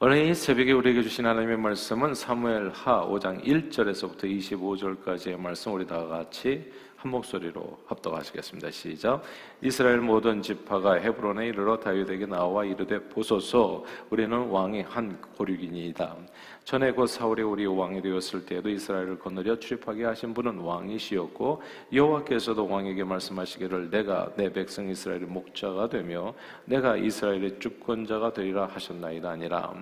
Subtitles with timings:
[0.00, 6.06] 오늘 이 새벽에 우리에게 주신 하나님의 말씀은 사무엘 하 5장 1절에서부터 25절까지의 말씀 우리 다
[6.06, 8.70] 같이 한 목소리로 합독하시겠습니다.
[8.70, 9.22] 시작.
[9.60, 16.16] 이스라엘 모든 지파가 헤브론에 이르러 다윗에게 나와 이르되 보소서 우리는 왕이 한 고륙이니이다.
[16.68, 21.62] 전에 곧 사울이 우리 왕이 되었을 때에도 이스라엘을 거느려 출입하게 하신 분은 왕이시었고
[21.94, 26.34] 여호와께서도 왕에게 말씀하시기를 내가 내 백성 이스라엘의 목자가 되며
[26.66, 29.72] 내가 이스라엘의 주권자가 되리라 하셨나이다 아니라.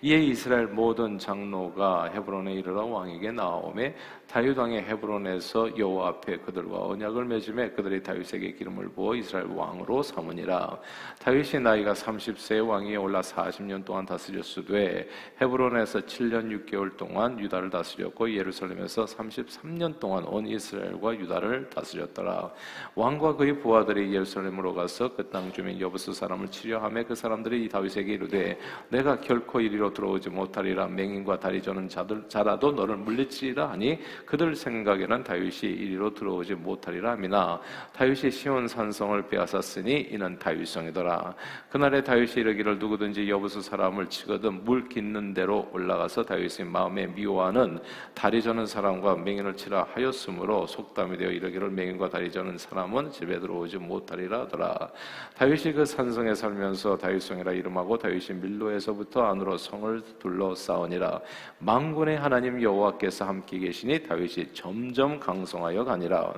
[0.00, 3.96] 이에 이스라엘 모든 장로가 헤브론에 이르러 왕에게 나오매
[4.28, 10.78] 다윗 왕의 헤브론에서 여호와 앞에 그들과 언약을 맺음에 그들이 다윗에게 기름을 부어 이스라엘 왕으로 삼으니라.
[11.18, 15.08] 다윗이 나이가 30세의 왕위에 올라 40년 동안 다스렸으되
[15.40, 22.50] 헤브론에서 7년 6개월 동안 유다를 다스렸고 예루살렘에서 33년 동안 온 이스라엘과 유다를 다스렸더라.
[22.96, 28.58] 왕과 그의 부하들이 예루살렘으로 가서 그 땅 주민 여부스 사람을 치려하며 그 사람들이 다윗에게 이르되
[28.88, 30.86] 내가 결코 이리로 들어오지 못하리라.
[30.86, 37.60] 맹인과 다리 저는 자들 자라도 너를 물리치리라 하니 그들 생각에는 다윗이 이리로 들어오지 못하리라 하미나.
[37.92, 41.34] 다윗이 시온 산성을 빼앗았으니 이는 다윗성이더라.
[41.70, 47.78] 그날에 다윗이 이르기를 누구든지 여부스 사람을 치거든 물 깃는 대로 올라가서 다윗의 마음에 미워하는
[48.14, 53.78] 다리 저는 사람과 맹인을 치라 하였으므로 속담이 되어 이르기를 맹인과 다리 저는 사람은 집에 들어오지
[53.78, 54.90] 못하리라 하더라.
[55.36, 61.20] 다윗이 그 산성에 살면서 다윗성이라 이름하고 다윗이 밀로에서부터 안으로 성을 둘러 싸우니라.
[61.58, 66.34] 망군의 하나님 여호와께서 함께 계시니 다윗이 점점 강성하여 가니라.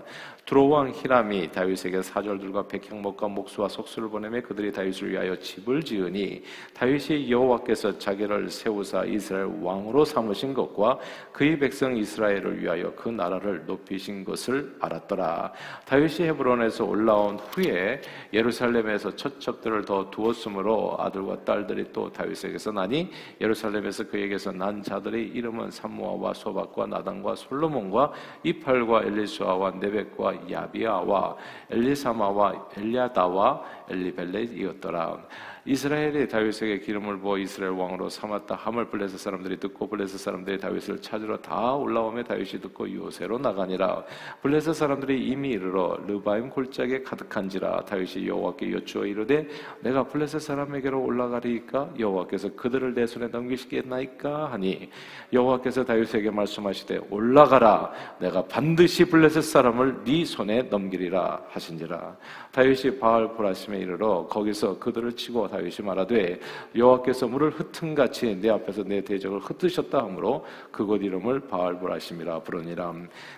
[0.50, 6.42] 두로왕 히람이 다윗에게 사절들과 백향목과 목수와 속수를 보내며 그들이 다윗을 위하여 집을 지으니
[6.74, 10.98] 다윗이 여호와께서 자기를 세우사 이스라엘 왕 으로 삼으신 것과
[11.32, 15.52] 그의 백성 이스라엘을 위하여 그 나라를 높이신 것을 알았더라.
[15.86, 18.00] 다윗이 헤브론에서 올라온 후에
[18.32, 26.34] 예루살렘에서 처첩들을 더 두었으므로 아들과 딸들이 또 다윗에게서 나니 예루살렘에서 그에게서 난 자들의 이름은 삼무아와
[26.34, 28.12] 소박과 나단과 솔로몬과
[28.42, 31.36] 이팔과 엘리수아와 네벡과 야비아와
[31.70, 35.18] 엘리사마와 엘리아다와 엘리벨렛이었더라.
[35.70, 41.36] 이스라엘이 다윗에게 기름을 부어 이스라엘 왕으로 삼았다 함을 블레셋 사람들이 듣고 블레셋 사람들이 다윗을 찾으러
[41.36, 44.02] 다 올라오며 다윗이 듣고 요새로 나가니라.
[44.42, 49.46] 블레셋 사람들이 이미 이르러 르바임 골짜기에 가득한지라 다윗이 여호와께 여쭈어 이르되
[49.78, 51.90] 내가 블레셋 사람에게로 올라가리이까?
[52.00, 54.50] 여호와께서 그들을 내 손에 넘기시겠나이까?
[54.50, 54.90] 하니
[55.32, 57.92] 여호와께서 다윗에게 말씀하시되 올라가라.
[58.18, 62.16] 내가 반드시 블레셋 사람을 네 손에 넘기리라 하신지라.
[62.50, 66.40] 다윗이 바알 브라심에 이르러 거기서 그들을 치고 다윗 이 말하되
[66.74, 72.94] 여호와께서 물을 흩은 같이 내 앞에서 내 대적을 흩으셨다 하므로 그곳 이름을 바알 브라심이라 부르니라.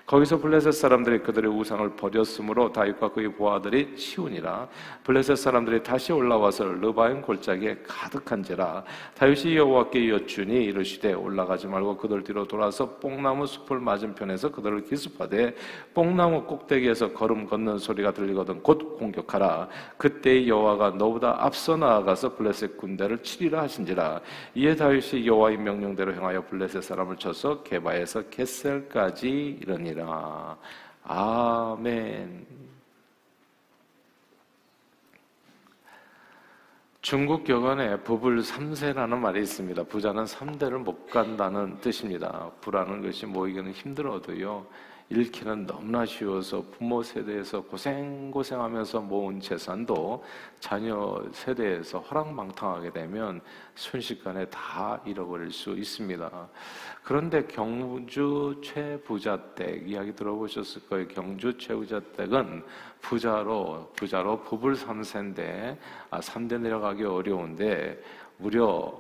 [0.06, 4.68] 거기서 블레셋 사람들이 그들의 우상을 버렸으므로 다윗과 그의 보아들이 치우니라.
[5.04, 8.84] 블레셋 사람들이 다시 올라와서 르바임 골짜기에 가득한지라.
[9.14, 15.54] 다윗이 여호와께 여쭈니 이르시되 올라가지 말고 그들 뒤로 돌아서 뽕나무 숲을 맞은편에서 그들을 기습하되
[15.94, 19.68] 뽕나무 꼭대기에서 걸음 걷는 소리가 들리거든 곧 공격하라.
[19.96, 24.20] 그때 여호와가 너보다 앞서 나 아가서 블레셋 군대를 치리라 하신지라.
[24.54, 30.56] 이에 다윗이 여호와의 명령대로 행하여 블레셋 사람을 쳐서 개바에서 겟셀까지 이르니라.
[31.04, 32.46] 아멘.
[37.00, 39.82] 중국 격언에 부불 3세라는 말이 있습니다.
[39.84, 42.50] 부자는 3대를 못 간다는 뜻입니다.
[42.60, 44.64] 부라는 것이 모이기는 힘들어도요.
[45.12, 50.24] 잃기는 너무나 쉬워서 부모 세대에서 고생고생하면서 모은 재산도
[50.58, 53.42] 자녀 세대에서 허랑방탕하게 되면
[53.74, 56.48] 순식간에 다 잃어버릴 수 있습니다.
[57.02, 61.06] 그런데 경주 최부자댁 이야기 들어보셨을 거예요.
[61.08, 62.64] 경주 최부자댁은
[63.02, 65.76] 부자로 부자로 부불 3세인데
[66.08, 68.02] 아 3대 내려가기 어려운데
[68.38, 68.98] 무려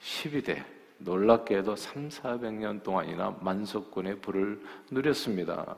[0.00, 5.76] 12대 놀랍게도 3, 400년 동안이나 만석군의 불을 누렸습니다.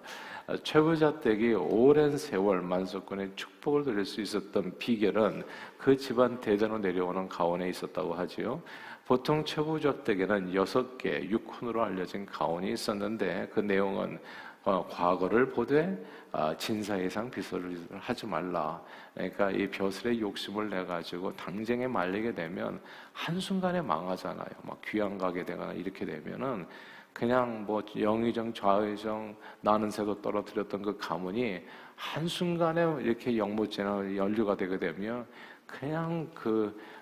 [0.65, 5.45] 최부자 댁이 오랜 세월 만석군의 축복을 누릴 수 있었던 비결은
[5.79, 8.63] 그 집안 대대로 내려오는 가원에 있었다고 하지요.
[9.07, 14.21] 보통 최부자 댁에는 여섯 개 육훈으로 알려진 가원이 있었는데 그 내용은 어,
[14.65, 15.97] 과거를 보되
[16.35, 18.81] 아, 진사예상 비서를 하지 말라.
[19.13, 22.81] 그러니까 이 벼슬의 욕심을 내 가지고 당쟁에 말리게 되면
[23.13, 24.49] 한 순간에 망하잖아요.
[24.63, 26.67] 막 귀양 가게 되거나 이렇게 되면은
[27.13, 31.61] 그냥 뭐 영의정 좌의정 나는 새도 떨어뜨렸던 그 가문이
[31.95, 35.27] 한 순간에 이렇게 영무제나 연류가 되게 되면
[35.67, 36.81] 그냥 그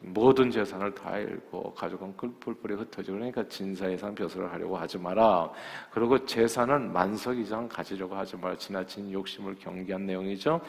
[0.00, 5.50] 모든 재산을 다 잃고 가족은 뿔뿔이 흩어지고 그러니까 진사예산 벼슬을 하려고 하지 마라.
[5.90, 8.56] 그리고 재산은 만석 이상 가지려고 하지 마라.
[8.56, 10.60] 지나친 욕심을 경계한 내용이죠.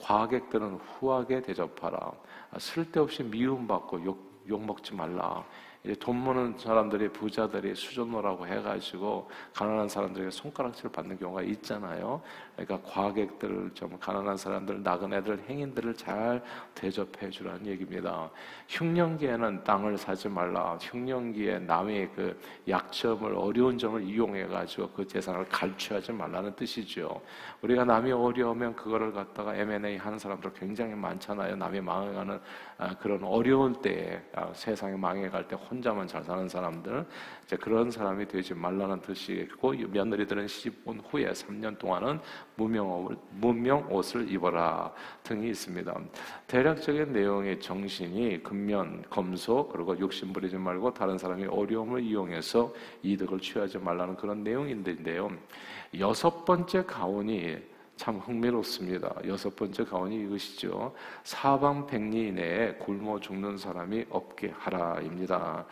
[0.00, 2.12] 과객들은 후하게 대접하라.
[2.58, 5.44] 쓸데없이 미움받고 욕, 욕 먹지 말라.
[6.00, 12.20] 돈 버는 사람들이 부자들이 수존노라고 해가지고 가난한 사람들에게 손가락질 받는 경우가 있잖아요.
[12.58, 16.42] 그러니까 과객들 좀 가난한 사람들 나그네들 행인들을 잘
[16.74, 18.28] 대접해 주라는 얘기입니다.
[18.68, 20.76] 흉년기에는 땅을 사지 말라.
[20.80, 27.20] 흉년기에 남의 그 약점을 어려운 점을 이용해 가지고 그 재산을 갈취하지 말라는 뜻이죠.
[27.62, 31.54] 우리가 남이 어려우면 그거를 갖다가 M&A 하는 사람들 굉장히 많잖아요.
[31.54, 32.40] 남이 망해가는
[32.78, 37.06] 아, 그런 어려운 때에 아, 세상이 망해갈 때 혼자만 잘 사는 사람들
[37.60, 42.20] 그런 사람이 되지 말라는 뜻이고 며느리들은 시집 온 후에 3년 동안은
[42.58, 45.94] 무명 무명 옷을 입어라 등이 있습니다.
[46.48, 53.78] 대략적인 내용의 정신이 근면 검소 그리고 욕심 부리지 말고 다른 사람이 어려움을 이용해서 이득을 취하지
[53.78, 55.30] 말라는 그런 내용인데요.
[56.00, 57.56] 여섯 번째 가온이
[57.96, 59.16] 참 흥미롭습니다.
[59.26, 60.94] 여섯 번째 가온이 이것이죠.
[61.22, 65.64] 사방 백리 내에 굶어 죽는 사람이 없게 하라입니다.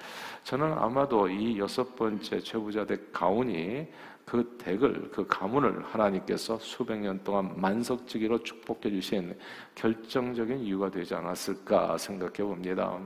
[0.45, 3.87] 저는 아마도 이 여섯 번째 최부자댁 가온이
[4.27, 9.39] 그 댁을 그 가문을 하나님께서 수백 년 동안 만석지기로 축복해 주신
[9.77, 12.99] 결정적인 이유가 되지 않았을까 생각해 봅니다.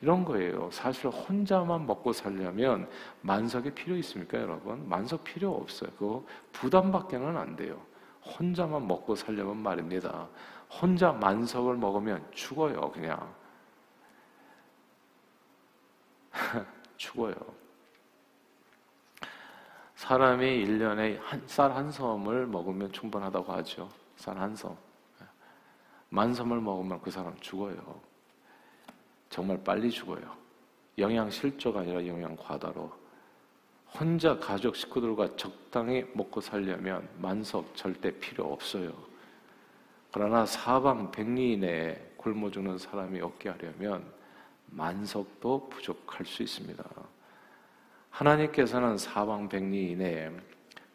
[0.00, 0.70] 이런 거예요.
[0.70, 2.88] 사실 혼자만 먹고 살려면
[3.22, 4.88] 만석이 필요 있습니까, 여러분?
[4.88, 5.90] 만석 필요 없어요.
[5.98, 7.82] 그 부담밖에는 안 돼요.
[8.24, 10.28] 혼자만 먹고 살려면 말입니다.
[10.70, 13.34] 혼자 만석을 먹으면 죽어요, 그냥.
[16.96, 17.34] 죽어요.
[19.98, 21.18] 사람이 1년에
[21.48, 23.90] 쌀 한 섬을 먹으면 충분하다고 하죠.
[24.16, 24.76] 쌀 한 섬.
[26.08, 28.00] 만 섬을 먹으면 그 사람 죽어요.
[29.28, 30.22] 정말 빨리 죽어요.
[30.98, 32.92] 영양 실조가 아니라 영양 과다로.
[33.98, 38.92] 혼자 가족 식구들과 적당히 먹고 살려면 만석 절대 필요 없어요.
[40.12, 44.04] 그러나 사방 백리 내에 굶어 죽는 사람이 없게 하려면
[44.66, 46.84] 만석도 부족할 수 있습니다.
[48.18, 50.32] 하나님께서는 사방 백리 이내에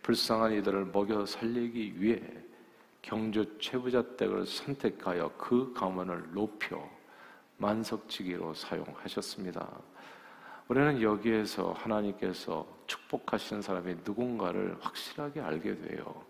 [0.02, 2.22] 불쌍한 이들을 먹여 살리기 위해
[3.02, 6.86] 경주 최부자 댁을 선택하여 그 가문을 높여
[7.60, 9.70] 만석지기로 사용하셨습니다.
[10.68, 16.26] 우리는 여기에서 하나님께서 축복하시는 사람이 누군가를 확실하게 알게 돼요.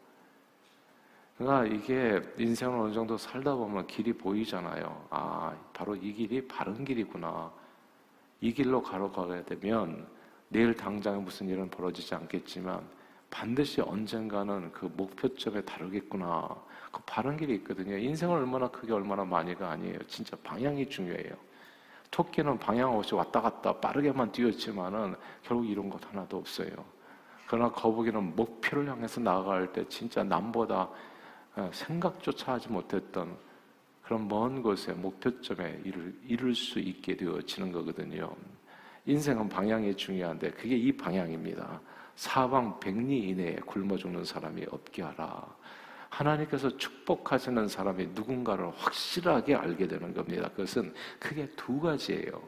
[1.40, 5.07] 그러니까 이게 인생을 어느 정도 살다 보면 길이 보이잖아요.
[5.10, 7.51] 아, 바로 이 길이 바른 길이구나.
[8.42, 10.12] 이 길로 가로가야 되면
[10.53, 12.79] 내일 당장에 무슨 일은 벌어지지 않겠지만
[13.31, 16.47] 반드시 언젠가는 그 목표점에 다르겠구나.
[16.91, 17.97] 그 바른 길이 있거든요.
[17.97, 19.97] 인생을 얼마나 크게 얼마나 많이가 아니에요.
[20.07, 21.33] 진짜 방향이 중요해요.
[22.11, 26.69] 토끼는 방향 없이 왔다 갔다 빠르게만 뛰었지만은 결국 이룬 것 하나도 없어요.
[27.47, 30.88] 그러나 거북이는 목표를 향해서 나아갈 때 진짜 남보다
[31.56, 33.35] 어, 생각조차 하지 못했던
[34.03, 38.35] 그런 먼 곳에 목표점에 이를, 이룰 수 있게 되어지는 거거든요.
[39.05, 41.81] 인생은 방향이 중요한데 그게 이 방향입니다.
[42.15, 45.45] 사방 백리 이내에 굶어 죽는 사람이 없게 하라.
[46.09, 50.47] 하나님께서 축복하시는 사람이 누군가를 확실하게 알게 되는 겁니다.
[50.50, 52.41] 그것은 크게 두 가지예요.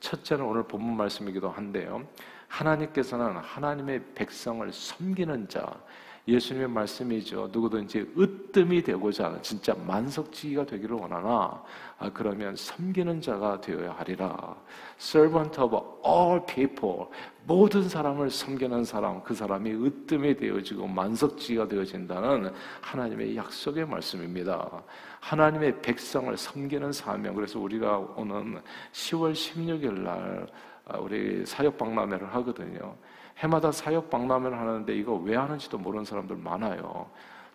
[0.00, 2.06] 첫째는 오늘 본문 말씀이기도 한데요.
[2.46, 5.80] 하나님께서는 하나님의 백성을 섬기는 자,
[6.28, 7.48] 예수님의 말씀이죠.
[7.50, 11.62] 누구든지 으뜸이 되고자 하는 진짜 만석지기가 되기를 원하나
[11.98, 14.54] 아, 그러면 섬기는 자가 되어야 하리라.
[14.98, 15.74] Servant of
[16.06, 17.06] all people
[17.46, 24.82] 모든 사람을 섬기는 사람 그 사람이 으뜸이 되어지고 만석지기가 되어진다는 하나님의 약속의 말씀입니다.
[25.20, 28.60] 하나님의 백성을 섬기는 사명 그래서 우리가 오는
[28.92, 30.46] 10월 16일 날
[30.84, 32.96] 아, 우리 사역 박람회를 하거든요.
[33.38, 37.06] 해마다 사역 박람회를 하는데 이거 왜 하는지도 모르는 사람들 많아요.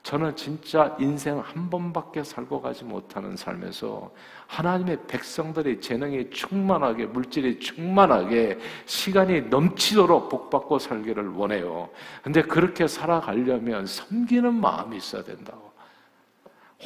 [0.04, 4.12] 저는 진짜 인생 한 번밖에 살고 가지 못하는 삶에서
[4.48, 11.90] 하나님의 백성들의 재능이 충만하게, 물질이 충만하게, 시간이 넘치도록 복받고 살기를 원해요.
[12.22, 15.72] 근데 그렇게 살아가려면 섬기는 마음이 있어야 된다고.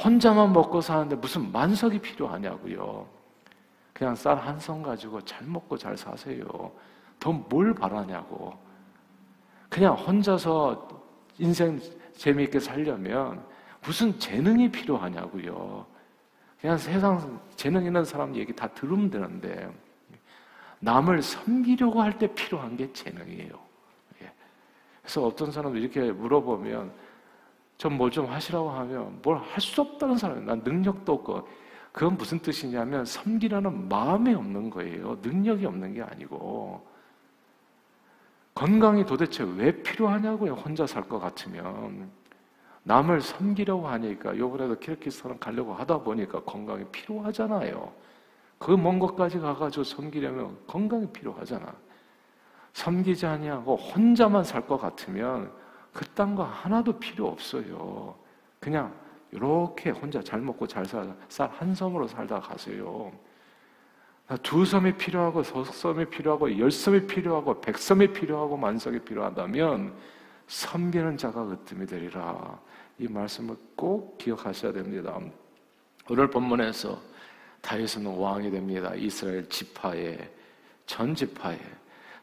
[0.03, 3.07] 혼자만 먹고 사는데 무슨 만석이 필요하냐고요.
[3.93, 6.45] 그냥 쌀 한 성 가지고 잘 먹고 잘 사세요.
[7.19, 8.66] 더 뭘 바라냐고.
[9.69, 10.87] 그냥 혼자서
[11.37, 11.79] 인생
[12.15, 13.43] 재미있게 살려면
[13.83, 15.85] 무슨 재능이 필요하냐고요.
[16.59, 19.69] 그냥 세상 재능 있는 사람 얘기 다 들으면 되는데
[20.79, 23.59] 남을 섬기려고 할 때 필요한 게 재능이에요.
[24.23, 24.31] 예.
[25.01, 26.91] 그래서 어떤 사람도 이렇게 물어보면
[27.77, 31.47] 좀 뭘좀 뭐 하시라고 하면 뭘 할 수 없다는 사람이 난 능력도 없고
[31.91, 35.17] 그건 무슨 뜻이냐면 섬기라는 마음이 없는 거예요.
[35.21, 36.85] 능력이 없는 게 아니고
[38.61, 40.53] 건강이 도대체 왜 필요하냐고요.
[40.53, 42.09] 혼자 살 것 같으면.
[42.83, 47.91] 남을 섬기려고 하니까 요번에도 키르키스탄 가려고 하다 보니까 건강이 필요하잖아요.
[48.57, 51.71] 그 먼 곳까지 가가지고 섬기려면 건강이 필요하잖아.
[52.73, 55.51] 섬기지 아니하고 혼자만 살 것 같으면
[55.93, 58.15] 그딴 거 하나도 필요 없어요.
[58.59, 58.91] 그냥
[59.31, 63.11] 이렇게 혼자 잘 먹고 잘 살아 쌀한 섬으로 살다 가세요.
[64.43, 69.93] 두 섬이 필요하고 석 섬이 필요하고 열 섬이 필요하고 백 섬이 필요하고 만석이 필요하다면
[70.47, 72.59] 섬기는 자가 으뜸이 되리라.
[72.99, 75.17] 이 말씀을 꼭 기억하셔야 됩니다.
[76.09, 76.99] 오늘 본문에서
[77.61, 78.93] 다윗은 왕이 됩니다.
[78.95, 80.29] 이스라엘 지파의
[80.85, 81.59] 전 지파의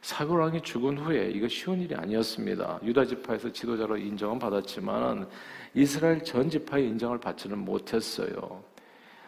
[0.02, 2.80] 사울 왕이 죽은 후에 이거 쉬운 일이 아니었습니다.
[2.82, 5.26] 유다 지파에서 지도자로 인정은 받았지만
[5.72, 8.62] 이스라엘 전 지파의 인정을 받지는 못했어요.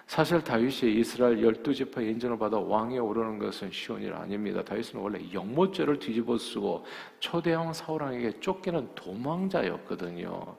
[0.07, 4.63] 사실 다윗이 이스라엘 열두 지파의 인정을 받아 왕에 오르는 것은 쉬운 일 아닙니다.
[4.63, 6.85] 다윗은 원래 영모죄를 뒤집어 쓰고
[7.19, 10.55] 초대왕 사울왕에게 쫓기는 도망자였거든요.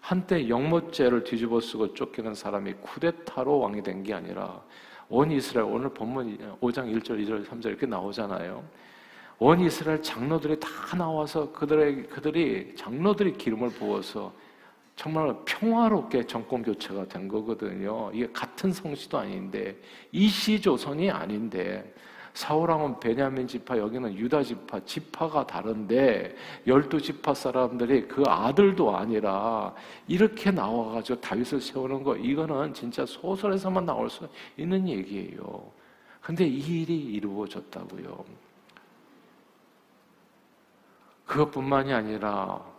[0.00, 4.62] 한때 영모죄를 뒤집어 쓰고 쫓기는 사람이 쿠데타로 왕이 된 게 아니라
[5.08, 8.62] 온 이스라엘 오늘 본문 5장 1절, 2절, 3절 이렇게 나오잖아요.
[9.38, 14.32] 온 이스라엘 장로들이 다 나와서 그들의 그들이 장로들이 기름을 부어서
[14.98, 18.10] 정말 평화롭게 정권 교체가 된 거거든요.
[18.12, 19.76] 이게 같은 성씨도 아닌데
[20.10, 21.94] 이시 조선이 아닌데
[22.34, 26.34] 사울왕은 베냐민 지파 여기는 유다 지파 지파가 다른데
[26.66, 29.72] 열두 지파 사람들이 그 아들도 아니라
[30.08, 35.70] 이렇게 나와가지고 다윗을 세우는 거 이거는 진짜 소설에서만 나올 수 있는 얘기예요.
[36.20, 38.24] 근데 이 일이 이루어졌다고요.
[41.24, 42.77] 그것뿐만이 아니라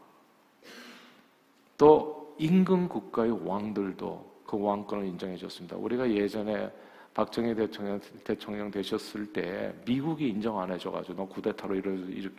[1.79, 5.77] 또 임금 국가의 왕들도 그 왕권을 인정해 줬습니다.
[5.77, 6.69] 우리가 예전에
[7.13, 12.35] 박정희 대통령, 대통령 되셨을 때 미국이 인정 안 해줘가지고 너 구데타로 이렇게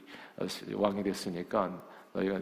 [0.74, 1.82] 왕이 됐으니까
[2.12, 2.38] 너희가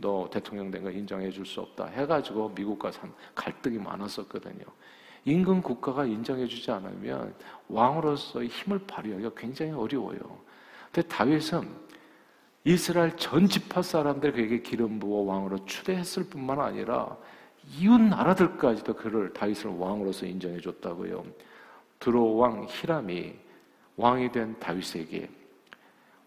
[0.00, 4.64] 너 대통령 된 거 인정해 줄 수 없다 해가지고 미국과 참 갈등이 많았었거든요.
[5.24, 7.34] 임금 국가가 인정해 주지 않으면
[7.68, 10.18] 왕으로서의 힘을 발휘하기가 굉장히 어려워요.
[10.92, 11.87] 근데 다윗은
[12.68, 17.16] 이스라엘 전 지파 사람들 그에게 기름 부어 왕으로 추대했을 뿐만 아니라
[17.78, 21.24] 이웃 나라들까지도 그를 다윗을 왕으로서 인정해 줬다고요.
[21.98, 23.34] 드로 왕 히람이
[23.96, 25.30] 왕이 된 다윗에게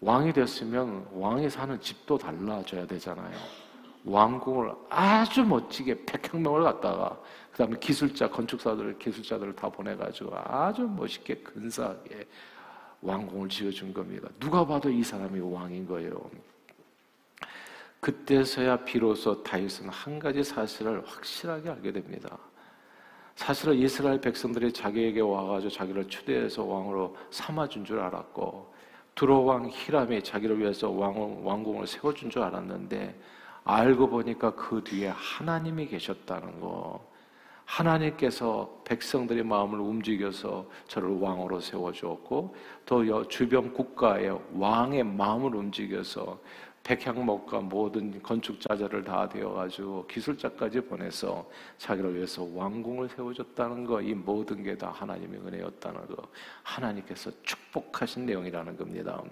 [0.00, 3.36] 왕이 됐으면 왕이 사는 집도 달라져야 되잖아요.
[4.04, 7.20] 왕궁을 아주 멋지게 백향명을 갖다가
[7.52, 12.26] 그다음에 기술자 건축사들 기술자들을 다 보내가지고 아주 멋있게 근사하게
[13.02, 14.28] 왕궁을 지어준 겁니다.
[14.38, 16.30] 누가 봐도 이 사람이 왕인 거예요.
[18.00, 22.38] 그때서야 비로소 다윗은 한 가지 사실을 확실하게 알게 됩니다.
[23.36, 28.72] 사실은 이스라엘 백성들이 자기에게 와가지고 자기를 추대해서 왕으로 삼아준 줄 알았고
[29.14, 33.18] 두로왕 히람이 자기를 위해서 왕, 왕궁을 세워준 줄 알았는데
[33.64, 37.11] 알고 보니까 그 뒤에 하나님이 계셨다는 거.
[37.72, 46.38] 하나님께서 백성들의 마음을 움직여서 저를 왕으로 세워주었고 또 주변 국가의 왕의 마음을 움직여서
[46.84, 51.48] 백향목과 모든 건축자재를 다 되어가지고 기술자까지 보내서
[51.78, 56.28] 자기를 위해서 왕궁을 세워줬다는 거, 이 모든 게 다 하나님의 은혜였다는 거,
[56.64, 59.22] 하나님께서 축복하신 내용이라는 겁니다.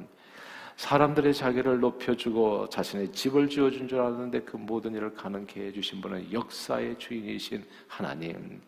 [0.80, 6.98] 사람들의 자기를 높여주고 자신의 집을 지어준 줄 알았는데 그 모든 일을 가능케 해주신 분은 역사의
[6.98, 8.62] 주인이신 하나님.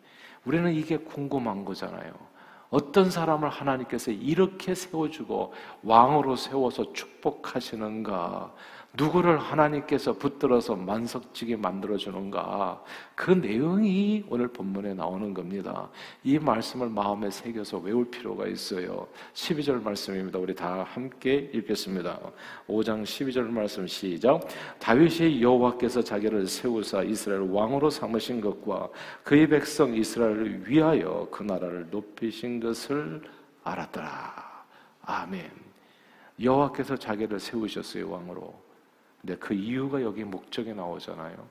[0.45, 2.13] 우리는 이게 궁금한 거잖아요.
[2.69, 8.53] 어떤 사람을 하나님께서 이렇게 세워주고 왕으로 세워서 축복하시는가?
[8.95, 12.83] 누구를 하나님께서 붙들어서 만석지게 만들어 주는가.
[13.15, 15.89] 그 내용이 오늘 본문에 나오는 겁니다.
[16.23, 19.07] 이 말씀을 마음에 새겨서 외울 필요가 있어요.
[19.33, 20.37] 12절 말씀입니다.
[20.37, 22.19] 우리 다 함께 읽겠습니다.
[22.67, 24.47] 5장 12절 말씀 시작.
[24.79, 28.89] 다윗이 여호와께서 자기를 세우사 이스라엘 왕으로 삼으신 것과
[29.23, 33.23] 그의 백성 이스라엘을 위하여 그 나라를 높이신 것을
[33.63, 34.65] 알았더라.
[35.01, 35.49] 아멘.
[36.39, 38.62] 여호와께서 자기를 세우셨어요 왕으로.
[39.23, 41.47] 근데 그 이유가 여기 목적에 나오잖아요.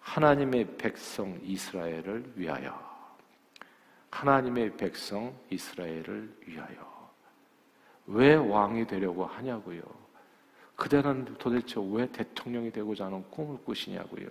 [0.00, 2.78] 하나님의 백성 이스라엘을 위하여.
[4.10, 7.10] 하나님의 백성 이스라엘을 위하여.
[8.06, 9.80] 왜 왕이 되려고 하냐고요?
[10.76, 14.28] 그대는 도대체 왜 대통령이 되고자 하는 꿈을 꾸시냐고요?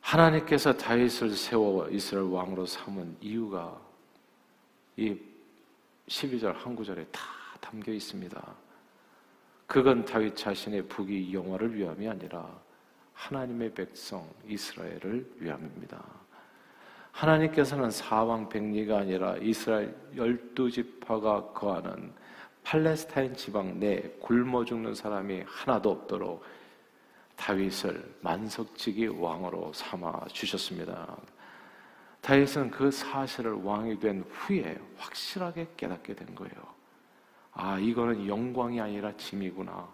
[0.00, 3.76] 하나님께서 다윗을 세워 이스라엘 왕으로 삼은 이유가
[4.96, 5.18] 이
[6.06, 7.20] 12절 한 구절에 다
[7.60, 8.65] 담겨 있습니다.
[9.66, 12.48] 그건 다윗 자신의 부귀 영화를 위함이 아니라
[13.12, 16.02] 하나님의 백성 이스라엘을 위함입니다.
[17.10, 22.12] 하나님께서는 사왕 백리가 아니라 이스라엘 열두 지파가 거하는
[22.62, 26.44] 팔레스타인 지방 내 굶어 죽는 사람이 하나도 없도록
[27.36, 31.16] 다윗을 만석지기 왕으로 삼아 주셨습니다.
[32.20, 36.75] 다윗은 그 사실을 왕이 된 후에 확실하게 깨닫게 된 거예요.
[37.58, 39.88] 아, 이거는 영광이 아니라 짐이구나.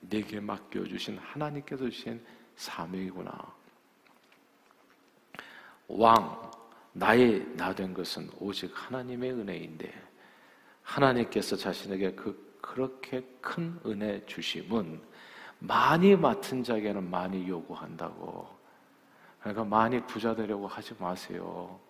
[0.00, 2.22] 내게 맡겨주신 하나님께서 주신
[2.56, 3.32] 사명이구나.
[5.88, 6.50] 왕,
[6.92, 9.92] 나의 나 된 것은 오직 하나님의 은혜인데,
[10.82, 15.00] 하나님께서 자신에게 그, 그렇게 큰 은혜 주심은
[15.60, 18.46] 많이 맡은 자에게는 많이 요구한다고.
[19.40, 21.80] 그러니까 많이 부자 되려고 하지 마세요.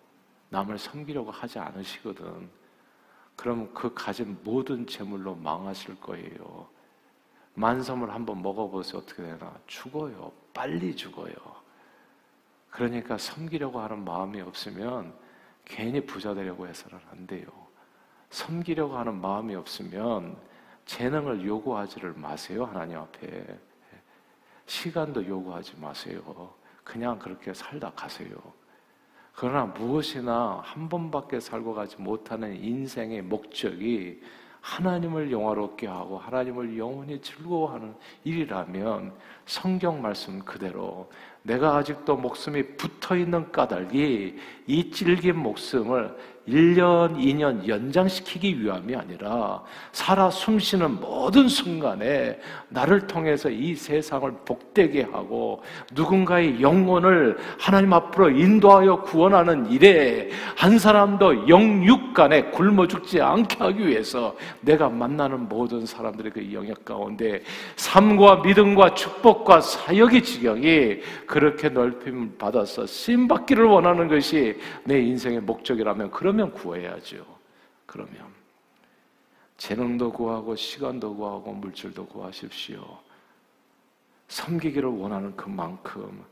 [0.50, 2.59] 남을 섬기려고 하지 않으시거든.
[3.40, 6.68] 그럼 그 가진 모든 재물로 망하실 거예요.
[7.54, 8.98] 만섬을 한번 먹어보세요.
[8.98, 9.58] 어떻게 되나?
[9.66, 10.30] 죽어요.
[10.52, 11.32] 빨리 죽어요.
[12.68, 15.14] 그러니까 섬기려고 하는 마음이 없으면
[15.64, 17.46] 괜히 부자 되려고 해서는 안 돼요.
[18.28, 20.36] 섬기려고 하는 마음이 없으면
[20.84, 22.66] 재능을 요구하지를 마세요.
[22.66, 23.58] 하나님 앞에.
[24.66, 26.52] 시간도 요구하지 마세요.
[26.84, 28.36] 그냥 그렇게 살다 가세요.
[29.34, 34.20] 그러나 무엇이나 한 번밖에 살고 가지 못하는 인생의 목적이
[34.60, 37.94] 하나님을 영화롭게 하고 하나님을 영원히 즐거워하는
[38.24, 39.14] 일이라면
[39.46, 41.10] 성경 말씀 그대로
[41.42, 46.14] 내가 아직도 목숨이 붙어 있는 까닭이 이 찔긴 목숨을
[46.50, 52.38] 1년, 2년 연장시키기 위함이 아니라 살아 숨쉬는 모든 순간에
[52.68, 61.48] 나를 통해서 이 세상을 복되게 하고 누군가의 영혼을 하나님 앞으로 인도하여 구원하는 일에 한 사람도
[61.48, 67.42] 영육간에 굶어 죽지 않게 하기 위해서 내가 만나는 모든 사람들의 그 영역 가운데
[67.76, 76.10] 삶과 믿음과 축복과 사역의 지경이 그렇게 넓힘을 받아서 쓰임 받기를 원하는 것이 내 인생의 목적이라면
[76.10, 77.26] 그러면 구해야죠.
[77.86, 78.32] 그러면
[79.58, 82.98] 재능도 구하고 시간도 구하고 물질도 구하십시오.
[84.28, 86.24] 섬기기를 원하는 그만큼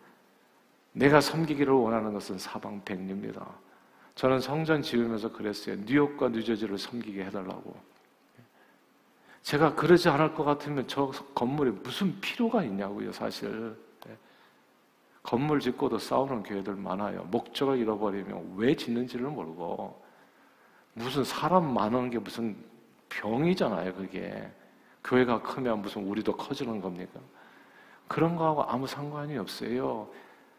[0.93, 3.47] 내가 섬기기를 원하는 것은 사방 백리입니다.
[4.15, 5.77] 저는 성전 지으면서 그랬어요.
[5.85, 7.77] 뉴욕과 뉴저지를 섬기게 해달라고.
[9.43, 13.77] 제가 그러지 않을 것 같으면 저 건물에 무슨 필요가 있냐고요, 사실.
[15.29, 17.23] 건물 짓고도 싸우는 교회들 많아요.
[17.25, 20.03] 목적을 잃어버리면 왜 짓는지를 모르고
[20.95, 22.57] 무슨 사람 많은 게 무슨
[23.11, 24.51] 병이잖아요, 그게.
[25.05, 27.21] 교회가 크면 무슨 우리도 커지는 겁니까?
[28.07, 30.09] 그런 거하고 아무 상관이 없어요.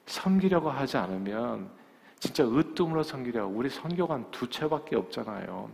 [0.06, 1.72] 섬기려고 하지 않으면
[2.20, 5.68] 진짜 으뜸으로 섬기려고 우리 선교관 두 채밖에 없잖아요.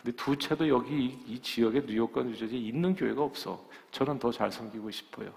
[0.00, 3.60] 근데 두 채도 여기 이, 이 지역에 뉴욕과 뉴저지 있는 교회가 없어.
[3.90, 5.32] 저는 더 잘 섬기고 싶어요.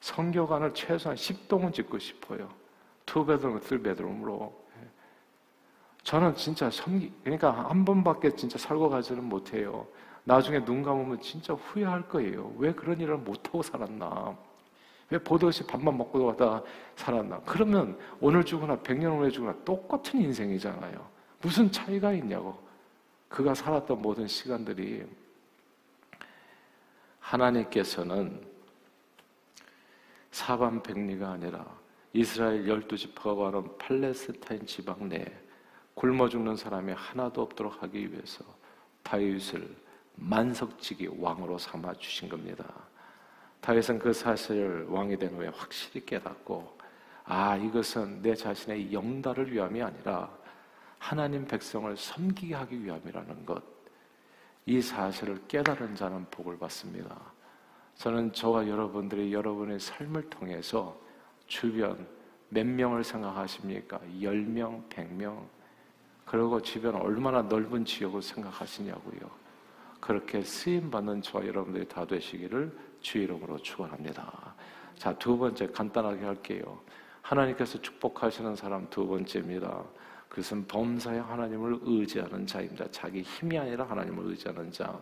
[0.00, 2.48] 성교관을 최소한 10동은 짓고 싶어요.
[3.06, 4.66] 투베드룸, 쓰베드룸으로.
[6.02, 9.86] 저는 진짜 섬기, 그러니까 한 번밖에 진짜 살고 가지는 못해요.
[10.24, 12.52] 나중에 눈 감으면 진짜 후회할 거예요.
[12.58, 14.36] 왜 그런 일을 못하고 살았나.
[15.10, 16.62] 왜 보듯이 밥만 먹고 가다
[16.96, 17.40] 살았나.
[17.46, 21.06] 그러면 오늘 죽거나 100년 후에 죽거나 똑같은 인생이잖아요.
[21.40, 22.58] 무슨 차이가 있냐고.
[23.28, 25.04] 그가 살았던 모든 시간들이
[27.20, 28.45] 하나님께서는
[30.36, 31.64] 사반백리가 아니라
[32.12, 35.24] 이스라엘 열두 지파가 가는 팔레스타인 지방 내에
[35.94, 38.44] 굶어 죽는 사람이 하나도 없도록 하기 위해서
[39.02, 39.66] 다윗을
[40.16, 42.66] 만석지기 왕으로 삼아 주신 겁니다.
[43.62, 46.76] 다윗은 그 사실을 왕이 된 후에 확실히 깨닫고
[47.24, 50.30] 아 이것은 내 자신의 영달을 위함이 아니라
[50.98, 53.64] 하나님 백성을 섬기게 하기 위함이라는 것.
[54.66, 57.35] 이 사실을 깨달은 자는 복을 받습니다.
[57.96, 60.96] 저는 저와 여러분들이 여러분의 삶을 통해서
[61.46, 62.06] 주변
[62.50, 63.98] 몇 명을 생각하십니까?
[64.20, 65.46] 10명, 100명?
[66.24, 69.46] 그리고 주변 얼마나 넓은 지역을 생각하시냐고요.
[70.00, 74.54] 그렇게 쓰임받는 저와 여러분들이 다 되시기를 주 이름으로 축원합니다.
[74.96, 76.80] 자, 두 번째 간단하게 할게요.
[77.22, 79.84] 하나님께서 축복하시는 사람 두 번째입니다.
[80.28, 82.84] 그것은 범사에 하나님을 의지하는 자입니다.
[82.90, 84.98] 자기 힘이 아니라 하나님을 의지하는 자.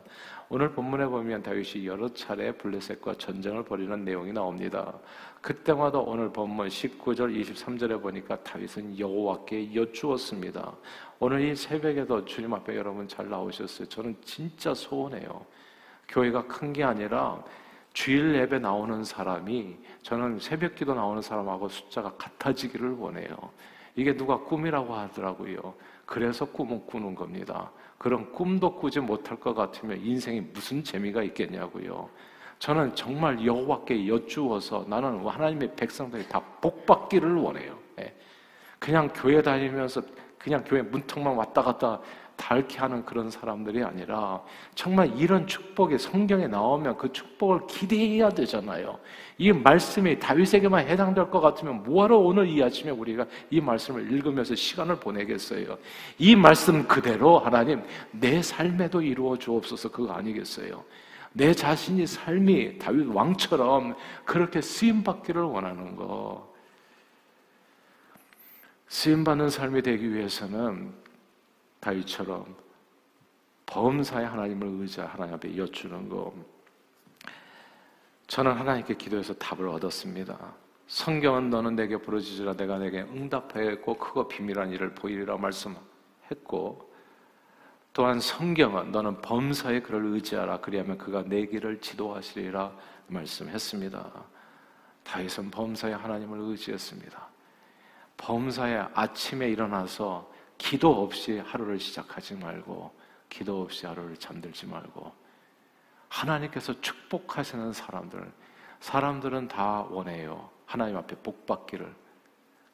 [0.48, 4.94] 오늘 본문에 보면 다윗이 여러 차례 블레셋과 전쟁을 벌이는 내용이 나옵니다.
[5.40, 10.72] 그때마다 오늘 본문 19절, 23절에 보니까 다윗은 여호와께 여쭈었습니다.
[11.18, 13.88] 오늘 이 새벽에도 주님 앞에 여러분 잘 나오셨어요.
[13.88, 15.44] 저는 진짜 소원해요.
[16.08, 17.42] 교회가 큰 게 아니라
[17.94, 23.36] 주일 예배 나오는 사람이 저는 새벽 기도 나오는 사람하고 숫자가 같아지기를 원해요.
[23.96, 25.74] 이게 누가 꿈이라고 하더라고요.
[26.04, 27.70] 그래서 꿈은 꾸는 겁니다.
[27.98, 32.08] 그런 꿈도 꾸지 못할 것 같으면 인생이 무슨 재미가 있겠냐고요.
[32.58, 37.78] 저는 정말 여호와께 여쭈어서 나는 하나님의 백성들이 다 복받기를 원해요.
[38.00, 38.14] 예.
[38.78, 40.02] 그냥 교회 다니면서
[40.38, 42.00] 그냥 교회 문턱만 왔다 갔다
[42.36, 44.42] 닳게 하는 그런 사람들이 아니라
[44.74, 48.98] 정말 이런 축복이 성경에 나오면 그 축복을 기대해야 되잖아요.
[49.38, 54.96] 이 말씀이 다윗에게만 해당될 것 같으면 뭐하러 오늘 이 아침에 우리가 이 말씀을 읽으면서 시간을
[54.96, 55.78] 보내겠어요?
[56.18, 60.84] 이 말씀 그대로 하나님 내 삶에도 이루어 주옵소서 그거 아니겠어요?
[61.32, 66.54] 내 자신이 삶이 다윗 왕처럼 그렇게 쓰임 받기를 원하는 거.
[68.86, 71.03] 쓰임 받는 삶이 되기 위해서는
[71.84, 72.56] 다윗처럼
[73.66, 76.32] 범사에 하나님을 의지하 하나님 앞에 여쭈는 거.
[78.26, 80.54] 저는 하나님께 기도해서 답을 얻었습니다.
[80.86, 86.94] 성경은 너는 내게 부르짖으라 내가 내게 응답하였고 크고 비밀한 일을 보이리라 말씀했고
[87.92, 92.74] 또한 성경은 너는 범사에 그를 의지하라 그리하면 그가 내 길을 지도하시리라
[93.08, 94.24] 말씀했습니다.
[95.04, 97.28] 다윗은 범사에 하나님을 의지했습니다.
[98.16, 102.92] 범사에 아침에 일어나서 기도 없이 하루를 시작하지 말고
[103.28, 105.12] 기도 없이 하루를 잠들지 말고
[106.08, 108.32] 하나님께서 축복하시는 사람들
[108.84, 110.50] 사람들은 다 원해요.
[110.66, 111.90] 하나님 앞에 복 받기를.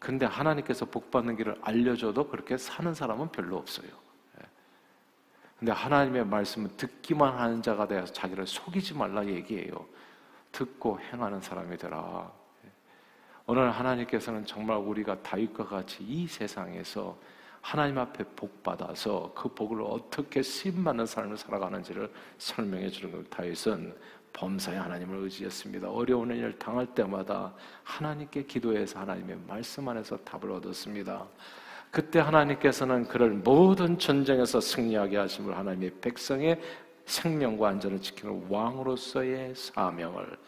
[0.00, 3.88] 근데 하나님께서 복 받는 길을 알려줘도 그렇게 사는 사람은 별로 없어요.
[4.40, 4.46] 예.
[5.58, 9.86] 근데 하나님의 말씀은 듣기만 하는 자가 되어서 자기를 속이지 말라 얘기해요.
[10.50, 12.32] 듣고 행하는 사람이 되라.
[12.64, 12.70] 예.
[13.46, 17.16] 오늘 하나님께서는 정말 우리가 다윗과 같이 이 세상에서
[17.60, 23.94] 하나님 앞에 복 받아서 그 복을 어떻게 쓰임 받는 삶을 살아가는지를 설명해 주는 것 다윗은
[24.32, 25.90] 범사에 하나님을 의지했습니다.
[25.90, 31.26] 어려운 일을 당할 때마다 하나님께 기도해서 하나님의 말씀 안에서 답을 얻었습니다.
[31.90, 36.60] 그때 하나님께서는 그를 모든 전쟁에서 승리하게 하심을 하나님의 백성의
[37.04, 40.38] 생명과 안전을 지키는 왕으로서의 사명을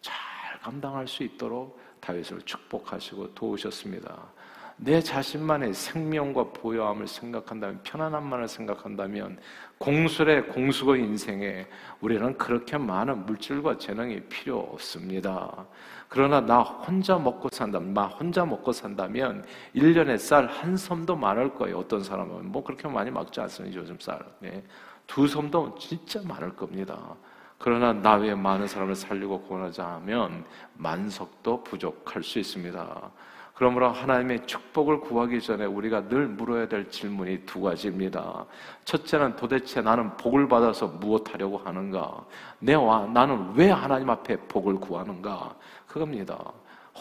[0.00, 0.14] 잘
[0.60, 4.37] 감당할 수 있도록 다윗을 축복하시고 도우셨습니다.
[4.80, 9.38] 내 자신만의 생명과 보여함을 생각한다면 편안함만을 생각한다면
[9.78, 11.66] 공술의 공수의 인생에
[12.00, 15.66] 우리는 그렇게 많은 물질과 재능이 필요 없습니다.
[16.08, 21.78] 그러나 나 혼자 먹고 산다면, 나 혼자 먹고 산다면 1년에 쌀 한 섬도 많을 거예요.
[21.78, 23.76] 어떤 사람은 뭐 그렇게 많이 먹지 않습니다.
[23.76, 24.24] 요즘 쌀.
[24.38, 24.62] 네.
[25.08, 27.16] 두 섬도 진짜 많을 겁니다.
[27.58, 33.10] 그러나 나 외에 많은 사람을 살리고 구원하자 하면 만석도 부족할 수 있습니다.
[33.58, 38.46] 그러므로 하나님의 축복을 구하기 전에 우리가 늘 물어야 될 질문이 두 가지입니다.
[38.84, 42.24] 첫째는 도대체 나는 복을 받아서 무엇하려고 하는가?
[42.60, 45.56] 내와 나는 왜 하나님 앞에 복을 구하는가?
[45.88, 46.52] 그겁니다.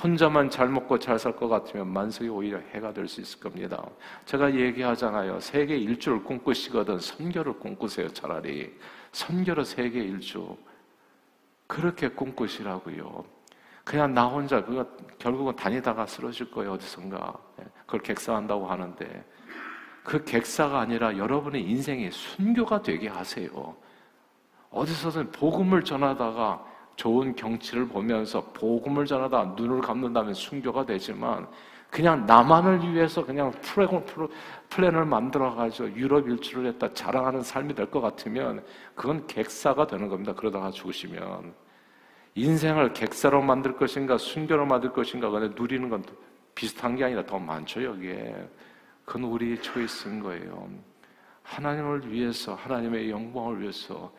[0.01, 3.85] 혼자만 잘 먹고 잘 살 것 같으면 만석이 오히려 해가 될 수 있을 겁니다.
[4.25, 5.39] 제가 얘기하잖아요.
[5.39, 8.11] 세계 일주를 꿈꾸시거든 선교를 꿈꾸세요.
[8.13, 8.73] 차라리
[9.11, 10.57] 선교로 세계 일주
[11.67, 13.36] 그렇게 꿈꾸시라고요.
[13.87, 14.85] 그냥 나 혼자 그거
[15.17, 19.25] 결국은 다니다가 쓰러질 거예요 어디선가 예, 그걸 객사한다고 하는데
[20.03, 23.75] 그 객사가 아니라 여러분의 인생의 순교가 되게 하세요.
[24.71, 26.65] 어디서든 복음을 전하다가
[26.97, 31.47] 좋은 경치를 보면서 복음을 전하다 눈을 감는다면 순교가 되지만
[31.89, 33.53] 그냥 나만을 위해서 그냥
[34.69, 40.33] 플랜을 만들어가지고 유럽 일주를 했다 자랑하는 삶이 될 것 같으면 그건 객사가 되는 겁니다.
[40.33, 41.66] 그러다가 죽으시면.
[42.37, 46.05] 인생을 객사로 만들 것인가 순교로 만들 것인가 근데 누리는 건
[46.53, 48.47] 비슷한 게 아니라 더 많죠 여기에.
[49.05, 50.69] 그건 우리 초이스인 거예요.
[51.41, 54.13] 하나님을 위해서 하나님의 영광을 위해서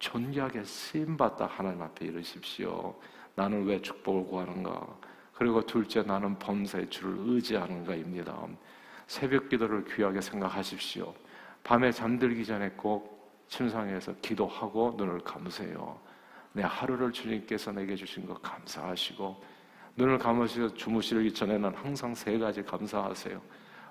[0.00, 2.94] 존귀하게 쓰임받다 하나님 앞에 이르십시오.
[3.34, 4.86] 나는 왜 축복을 구하는가?
[5.32, 8.48] 그리고 둘째 나는 범사의 주를 의지하는가입니다.
[9.06, 11.14] 새벽 기도를 귀하게 생각하십시오.
[11.64, 16.09] 밤에 잠들기 전에 꼭 침상에서 기도하고 눈을 감으세요
[16.52, 19.42] 내 하루를 주님께서 내게 주신 것 감사하시고
[19.96, 23.40] 눈을 감으시고 주무시기 전에는 항상 세 가지 감사하세요.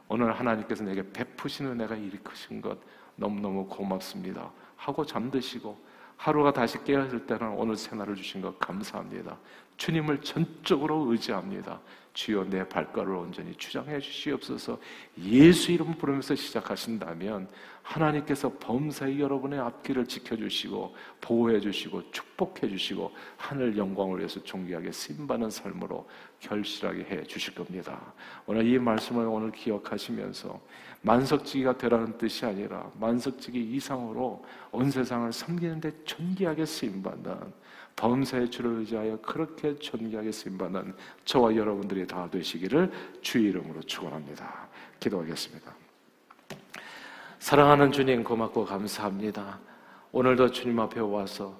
[0.07, 2.77] 오늘 하나님께서 내게 베푸시는 은혜가 일으키신 것
[3.15, 4.51] 너무너무 고맙습니다.
[4.75, 5.77] 하고 잠드시고
[6.17, 9.37] 하루가 다시 깨어질 때는 오늘 새날을 주신 것 감사합니다.
[9.77, 11.79] 주님을 전적으로 의지합니다.
[12.13, 14.77] 주여 내 발걸음을 온전히 주장해 주시옵소서
[15.19, 17.47] 예수 이름 부르면서 시작하신다면
[17.89, 26.07] 하나님께서 범사히 여러분의 앞길을 지켜주시고 보호해 주시고 축복해 주시고 하늘 영광을 위해서 존귀하게 쓰임받는 삶으로
[26.39, 28.13] 결실하게 해 주실 겁니다.
[28.45, 30.61] 오늘 이 말씀을 오늘 기억하시면서
[31.01, 39.75] 만석지기가 되라는 뜻이 아니라 만석지기 이상으로 온 세상을 섬기는데 존귀하게 쓰임받는 범사의 주를 의지하여 그렇게
[39.75, 40.93] 존귀하게 쓰임받는
[41.25, 44.69] 저와 여러분들이 다 되시기를 주의 이름으로 축원합니다.
[44.99, 45.88] 기도하겠습니다.
[47.39, 49.59] 사랑하는 주님 고맙고 감사합니다.
[50.11, 51.57] 오늘도 주님 앞에 와서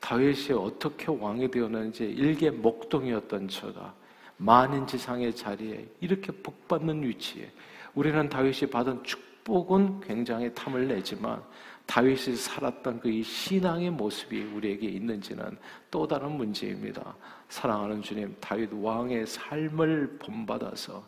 [0.00, 3.94] 다윗이 어떻게 왕이 되었는지 일개 목동이었던 저가
[4.36, 7.50] 만인 지상의 자리에 이렇게 복받는 위치에
[7.94, 11.42] 우리는 다윗이 받은 축복 축복은 굉장히 탐을 내지만
[11.86, 15.58] 다윗이 살았던 그이 신앙의 모습이 우리에게 있는지는
[15.90, 17.16] 또 다른 문제입니다.
[17.48, 21.04] 사랑하는 주님, 다윗 왕의 삶을 본받아서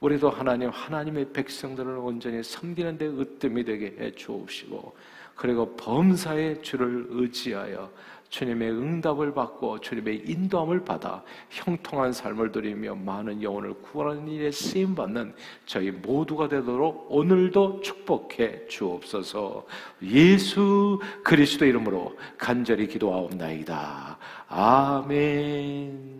[0.00, 4.94] 우리도 하나님, 하나님의 백성들을 온전히 섬기는 데 으뜸이 되게 해 주옵시고,
[5.34, 7.90] 그리고 범사의 주를 의지하여
[8.34, 15.34] 주님의 응답을 받고 주님의 인도함을 받아 형통한 삶을 누리며 많은 영혼을 구원하는 일에 쓰임 받는
[15.66, 19.66] 저희 모두가 되도록 오늘도 축복해 주옵소서.
[20.02, 24.18] 예수 그리스도 이름으로 간절히 기도하옵나이다.
[24.48, 26.14] 아멘.